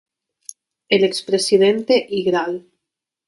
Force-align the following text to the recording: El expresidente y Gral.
El 0.89 1.03
expresidente 1.03 2.07
y 2.09 2.23
Gral. 2.23 2.65